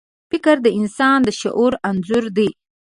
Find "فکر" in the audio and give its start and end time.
0.29-0.55